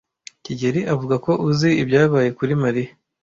[0.43, 2.91] kigeli avuga ko uzi ibyabaye kuri Mariya.